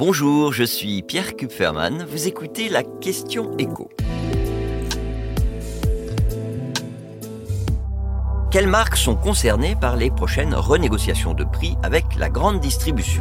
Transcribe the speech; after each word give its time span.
Bonjour, 0.00 0.50
je 0.50 0.64
suis 0.64 1.02
Pierre 1.02 1.36
Kupferman. 1.36 2.06
Vous 2.10 2.26
écoutez 2.26 2.70
la 2.70 2.82
question 2.82 3.54
écho. 3.58 3.90
Quelles 8.50 8.66
marques 8.66 8.96
sont 8.96 9.14
concernées 9.14 9.76
par 9.78 9.98
les 9.98 10.10
prochaines 10.10 10.54
renégociations 10.54 11.34
de 11.34 11.44
prix 11.44 11.76
avec 11.82 12.16
la 12.16 12.30
grande 12.30 12.60
distribution? 12.60 13.20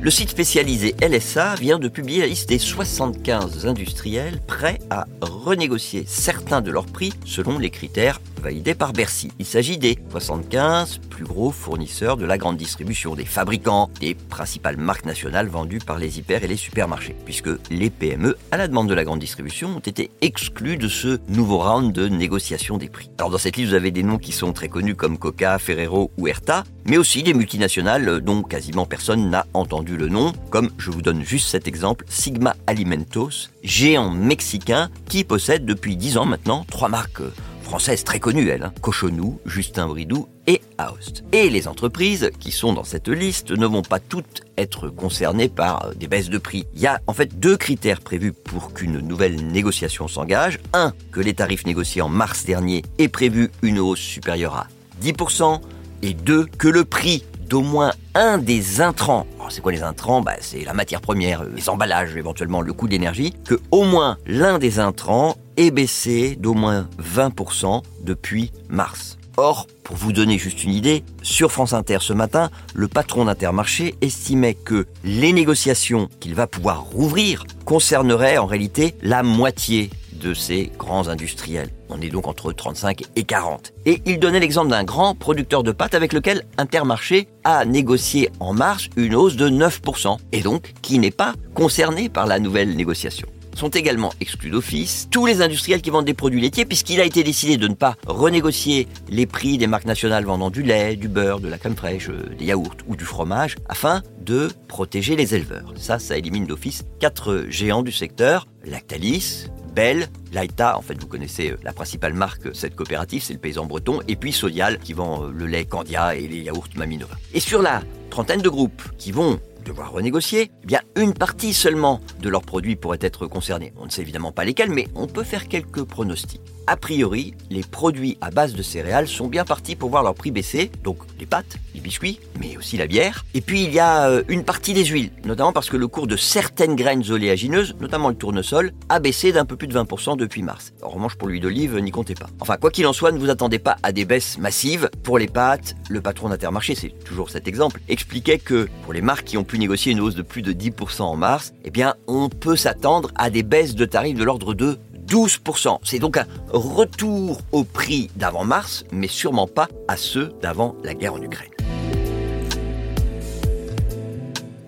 Le 0.00 0.10
site 0.12 0.30
spécialisé 0.30 0.94
LSA 1.02 1.56
vient 1.56 1.80
de 1.80 1.88
publier 1.88 2.20
la 2.20 2.28
liste 2.28 2.48
des 2.48 2.60
75 2.60 3.66
industriels 3.66 4.40
prêts 4.46 4.78
à 4.88 5.06
renégocier 5.20 6.04
certains 6.06 6.60
de 6.60 6.70
leurs 6.70 6.86
prix 6.86 7.12
selon 7.24 7.58
les 7.58 7.70
critères 7.70 8.20
validés 8.40 8.74
par 8.74 8.92
Bercy. 8.92 9.30
Il 9.38 9.46
s'agit 9.46 9.78
des 9.78 9.98
75 10.10 10.98
plus 11.10 11.24
gros 11.24 11.50
fournisseurs 11.50 12.16
de 12.16 12.24
la 12.24 12.38
grande 12.38 12.56
distribution, 12.56 13.14
des 13.14 13.24
fabricants, 13.24 13.90
des 14.00 14.14
principales 14.14 14.76
marques 14.76 15.04
nationales 15.04 15.48
vendues 15.48 15.78
par 15.78 15.98
les 15.98 16.18
hyper 16.18 16.44
et 16.44 16.48
les 16.48 16.56
supermarchés, 16.56 17.16
puisque 17.24 17.50
les 17.70 17.90
PME, 17.90 18.36
à 18.50 18.56
la 18.56 18.68
demande 18.68 18.88
de 18.88 18.94
la 18.94 19.04
grande 19.04 19.20
distribution, 19.20 19.76
ont 19.76 19.80
été 19.80 20.10
exclus 20.20 20.76
de 20.76 20.88
ce 20.88 21.18
nouveau 21.28 21.58
round 21.58 21.92
de 21.92 22.08
négociation 22.08 22.78
des 22.78 22.88
prix. 22.88 23.10
Alors 23.18 23.30
dans 23.30 23.38
cette 23.38 23.56
liste, 23.56 23.70
vous 23.70 23.74
avez 23.74 23.90
des 23.90 24.02
noms 24.02 24.18
qui 24.18 24.32
sont 24.32 24.52
très 24.52 24.68
connus 24.68 24.94
comme 24.94 25.18
Coca, 25.18 25.58
Ferrero 25.58 26.10
ou 26.16 26.28
Erta, 26.28 26.64
mais 26.84 26.98
aussi 26.98 27.22
des 27.22 27.34
multinationales 27.34 28.20
dont 28.20 28.42
quasiment 28.42 28.86
personne 28.86 29.30
n'a 29.30 29.46
entendu 29.54 29.96
le 29.96 30.08
nom, 30.08 30.32
comme 30.50 30.70
je 30.78 30.90
vous 30.90 31.02
donne 31.02 31.24
juste 31.24 31.48
cet 31.48 31.66
exemple, 31.66 32.04
Sigma 32.08 32.54
Alimentos, 32.66 33.50
géant 33.62 34.10
mexicain 34.10 34.90
qui 35.08 35.24
possède 35.24 35.64
depuis 35.64 35.96
10 35.96 36.18
ans 36.18 36.26
maintenant 36.26 36.64
trois 36.70 36.88
marques 36.88 37.22
françaises 37.66 38.04
très 38.04 38.20
connues, 38.20 38.48
elles, 38.48 38.62
hein. 38.62 38.72
Cochonou, 38.80 39.40
Justin 39.44 39.88
Bridou 39.88 40.28
et 40.46 40.62
Aost. 40.78 41.24
Et 41.32 41.50
les 41.50 41.66
entreprises 41.66 42.30
qui 42.38 42.52
sont 42.52 42.72
dans 42.72 42.84
cette 42.84 43.08
liste 43.08 43.50
ne 43.50 43.66
vont 43.66 43.82
pas 43.82 43.98
toutes 43.98 44.42
être 44.56 44.88
concernées 44.88 45.48
par 45.48 45.86
euh, 45.86 45.94
des 45.94 46.06
baisses 46.06 46.30
de 46.30 46.38
prix. 46.38 46.64
Il 46.74 46.80
y 46.80 46.86
a 46.86 47.00
en 47.08 47.12
fait 47.12 47.38
deux 47.38 47.56
critères 47.56 48.00
prévus 48.00 48.32
pour 48.32 48.72
qu'une 48.72 49.00
nouvelle 49.00 49.44
négociation 49.48 50.06
s'engage. 50.06 50.60
Un, 50.72 50.92
que 51.10 51.20
les 51.20 51.34
tarifs 51.34 51.66
négociés 51.66 52.02
en 52.02 52.08
mars 52.08 52.44
dernier 52.44 52.82
aient 52.98 53.08
prévu 53.08 53.50
une 53.62 53.80
hausse 53.80 53.98
supérieure 53.98 54.54
à 54.54 54.68
10%, 55.02 55.60
et 56.02 56.14
deux, 56.14 56.46
que 56.46 56.68
le 56.68 56.84
prix 56.84 57.24
d'au 57.48 57.62
moins 57.62 57.92
un 58.14 58.38
des 58.38 58.80
intrants, 58.80 59.26
c'est 59.50 59.60
quoi 59.60 59.72
les 59.72 59.82
intrants? 59.82 60.20
Bah, 60.20 60.36
C'est 60.40 60.64
la 60.64 60.72
matière 60.72 61.00
première, 61.00 61.42
euh, 61.42 61.50
les 61.54 61.68
emballages, 61.68 62.16
éventuellement 62.16 62.60
le 62.60 62.72
coût 62.72 62.88
d'énergie, 62.88 63.34
que 63.44 63.58
au 63.70 63.84
moins 63.84 64.18
l'un 64.26 64.58
des 64.58 64.78
intrants 64.78 65.36
ait 65.56 65.70
baissé 65.70 66.36
d'au 66.36 66.54
moins 66.54 66.88
20% 67.00 67.82
depuis 68.02 68.52
mars. 68.68 69.16
Or, 69.38 69.66
pour 69.84 69.96
vous 69.96 70.12
donner 70.12 70.38
juste 70.38 70.64
une 70.64 70.72
idée, 70.72 71.04
sur 71.22 71.52
France 71.52 71.74
Inter 71.74 71.98
ce 72.00 72.14
matin, 72.14 72.50
le 72.74 72.88
patron 72.88 73.26
d'Intermarché 73.26 73.94
estimait 74.00 74.54
que 74.54 74.86
les 75.04 75.32
négociations 75.32 76.08
qu'il 76.20 76.34
va 76.34 76.46
pouvoir 76.46 76.84
rouvrir 76.84 77.44
concerneraient 77.66 78.38
en 78.38 78.46
réalité 78.46 78.94
la 79.02 79.22
moitié 79.22 79.90
de 80.16 80.32
ces 80.32 80.72
grands 80.78 81.08
industriels. 81.08 81.70
On 81.90 82.00
est 82.00 82.08
donc 82.08 82.26
entre 82.26 82.52
35 82.52 83.02
et 83.14 83.24
40. 83.24 83.74
Et 83.84 84.00
il 84.06 84.18
donnait 84.18 84.40
l'exemple 84.40 84.70
d'un 84.70 84.84
grand 84.84 85.14
producteur 85.14 85.62
de 85.62 85.72
pâtes 85.72 85.94
avec 85.94 86.14
lequel 86.14 86.46
Intermarché 86.56 87.28
a 87.44 87.66
négocié 87.66 88.30
en 88.40 88.54
mars 88.54 88.88
une 88.96 89.14
hausse 89.14 89.36
de 89.36 89.50
9%, 89.50 90.16
et 90.32 90.40
donc 90.40 90.72
qui 90.80 90.98
n'est 90.98 91.10
pas 91.10 91.34
concerné 91.54 92.08
par 92.08 92.26
la 92.26 92.38
nouvelle 92.38 92.74
négociation 92.74 93.28
sont 93.56 93.68
également 93.70 94.12
exclus 94.20 94.50
d'office 94.50 95.08
tous 95.10 95.26
les 95.26 95.40
industriels 95.40 95.80
qui 95.80 95.90
vendent 95.90 96.04
des 96.04 96.14
produits 96.14 96.40
laitiers 96.40 96.66
puisqu'il 96.66 97.00
a 97.00 97.04
été 97.04 97.24
décidé 97.24 97.56
de 97.56 97.66
ne 97.68 97.74
pas 97.74 97.96
renégocier 98.06 98.86
les 99.08 99.26
prix 99.26 99.58
des 99.58 99.66
marques 99.66 99.86
nationales 99.86 100.24
vendant 100.24 100.50
du 100.50 100.62
lait, 100.62 100.96
du 100.96 101.08
beurre, 101.08 101.40
de 101.40 101.48
la 101.48 101.58
crème 101.58 101.76
fraîche, 101.76 102.10
euh, 102.10 102.34
des 102.38 102.46
yaourts 102.46 102.76
ou 102.86 102.96
du 102.96 103.04
fromage 103.04 103.56
afin 103.68 104.02
de 104.20 104.50
protéger 104.68 105.16
les 105.16 105.34
éleveurs. 105.34 105.72
Ça, 105.76 105.98
ça 105.98 106.18
élimine 106.18 106.46
d'office 106.46 106.84
quatre 107.00 107.46
géants 107.48 107.82
du 107.82 107.92
secteur, 107.92 108.46
Lactalis, 108.64 109.46
Belle, 109.74 110.08
Laïta, 110.32 110.76
en 110.76 110.82
fait 110.82 110.98
vous 111.00 111.06
connaissez 111.06 111.50
euh, 111.50 111.58
la 111.62 111.72
principale 111.72 112.12
marque 112.12 112.54
cette 112.54 112.74
coopérative, 112.74 113.22
c'est 113.22 113.32
le 113.32 113.38
paysan 113.38 113.64
breton, 113.64 114.00
et 114.08 114.16
puis 114.16 114.32
Sodial 114.32 114.78
qui 114.78 114.92
vend 114.92 115.24
euh, 115.24 115.32
le 115.32 115.46
lait 115.46 115.64
Candia 115.64 116.14
et 116.14 116.28
les 116.28 116.40
yaourts 116.40 116.68
Maminova. 116.76 117.14
Et 117.32 117.40
sur 117.40 117.62
la 117.62 117.82
trentaine 118.10 118.42
de 118.42 118.48
groupes 118.48 118.82
qui 118.98 119.12
vont 119.12 119.38
devoir 119.66 119.92
renégocier, 119.92 120.50
eh 120.62 120.66
bien 120.66 120.80
une 120.96 121.12
partie 121.12 121.52
seulement 121.52 122.00
de 122.20 122.28
leurs 122.28 122.42
produits 122.42 122.76
pourrait 122.76 122.98
être 123.00 123.26
concernée. 123.26 123.72
On 123.78 123.86
ne 123.86 123.90
sait 123.90 124.02
évidemment 124.02 124.32
pas 124.32 124.44
lesquels, 124.44 124.70
mais 124.70 124.88
on 124.94 125.06
peut 125.06 125.24
faire 125.24 125.48
quelques 125.48 125.84
pronostics. 125.84 126.40
A 126.68 126.76
priori, 126.76 127.34
les 127.48 127.62
produits 127.62 128.18
à 128.20 128.32
base 128.32 128.54
de 128.54 128.62
céréales 128.62 129.06
sont 129.06 129.28
bien 129.28 129.44
partis 129.44 129.76
pour 129.76 129.88
voir 129.88 130.02
leur 130.02 130.14
prix 130.14 130.32
baisser, 130.32 130.72
donc 130.82 130.98
les 131.20 131.26
pâtes, 131.26 131.58
les 131.74 131.80
biscuits, 131.80 132.18
mais 132.40 132.56
aussi 132.56 132.76
la 132.76 132.88
bière. 132.88 133.24
Et 133.34 133.40
puis 133.40 133.62
il 133.62 133.72
y 133.72 133.78
a 133.78 134.08
euh, 134.08 134.24
une 134.26 134.42
partie 134.42 134.74
des 134.74 134.84
huiles, 134.84 135.12
notamment 135.24 135.52
parce 135.52 135.70
que 135.70 135.76
le 135.76 135.86
cours 135.86 136.08
de 136.08 136.16
certaines 136.16 136.74
graines 136.74 137.08
oléagineuses, 137.08 137.76
notamment 137.80 138.08
le 138.08 138.16
tournesol, 138.16 138.72
a 138.88 138.98
baissé 138.98 139.30
d'un 139.30 139.44
peu 139.44 139.54
plus 139.54 139.68
de 139.68 139.78
20% 139.78 140.16
depuis 140.16 140.42
mars. 140.42 140.72
En 140.82 140.88
revanche, 140.88 141.14
pour 141.14 141.28
l'huile 141.28 141.42
d'olive, 141.42 141.78
n'y 141.78 141.92
comptez 141.92 142.14
pas. 142.14 142.26
Enfin, 142.40 142.56
quoi 142.56 142.72
qu'il 142.72 142.86
en 142.88 142.92
soit, 142.92 143.12
ne 143.12 143.18
vous 143.18 143.30
attendez 143.30 143.60
pas 143.60 143.76
à 143.84 143.92
des 143.92 144.04
baisses 144.04 144.36
massives. 144.38 144.90
Pour 145.04 145.18
les 145.18 145.28
pâtes, 145.28 145.76
le 145.88 146.00
patron 146.00 146.30
d'Intermarché, 146.30 146.74
c'est 146.74 146.94
toujours 147.04 147.30
cet 147.30 147.46
exemple, 147.46 147.80
expliquait 147.88 148.38
que 148.38 148.68
pour 148.82 148.92
les 148.92 149.02
marques 149.02 149.26
qui 149.26 149.36
ont 149.36 149.44
négocier 149.58 149.92
une 149.92 150.00
hausse 150.00 150.14
de 150.14 150.22
plus 150.22 150.42
de 150.42 150.52
10% 150.52 151.02
en 151.02 151.16
mars, 151.16 151.52
eh 151.64 151.70
bien, 151.70 151.94
on 152.06 152.28
peut 152.28 152.56
s'attendre 152.56 153.10
à 153.16 153.30
des 153.30 153.42
baisses 153.42 153.74
de 153.74 153.84
tarifs 153.84 154.16
de 154.16 154.24
l'ordre 154.24 154.54
de 154.54 154.78
12%. 155.08 155.78
C'est 155.82 155.98
donc 155.98 156.16
un 156.16 156.26
retour 156.50 157.40
au 157.52 157.64
prix 157.64 158.10
d'avant 158.16 158.44
mars, 158.44 158.84
mais 158.92 159.08
sûrement 159.08 159.46
pas 159.46 159.68
à 159.88 159.96
ceux 159.96 160.32
d'avant 160.42 160.74
la 160.82 160.94
guerre 160.94 161.14
en 161.14 161.22
Ukraine. 161.22 161.50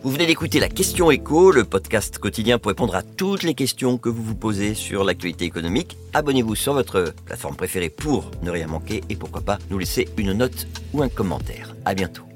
Vous 0.08 0.10
venez 0.14 0.26
d'écouter 0.26 0.60
la 0.60 0.68
question 0.68 1.10
écho, 1.10 1.50
le 1.50 1.64
podcast 1.64 2.18
quotidien 2.18 2.58
pour 2.58 2.68
répondre 2.68 2.94
à 2.94 3.02
toutes 3.02 3.42
les 3.42 3.54
questions 3.54 3.98
que 3.98 4.08
vous 4.08 4.22
vous 4.22 4.36
posez 4.36 4.74
sur 4.74 5.02
l'actualité 5.02 5.44
économique. 5.44 5.98
Abonnez-vous 6.14 6.54
sur 6.54 6.72
votre 6.72 7.12
plateforme 7.26 7.56
préférée 7.56 7.90
pour 7.90 8.30
ne 8.42 8.50
rien 8.50 8.68
manquer 8.68 9.02
et 9.08 9.16
pourquoi 9.16 9.42
pas 9.42 9.58
nous 9.70 9.78
laisser 9.78 10.08
une 10.16 10.32
note 10.32 10.68
ou 10.92 11.02
un 11.02 11.08
commentaire. 11.08 11.74
À 11.84 11.94
bientôt. 11.94 12.27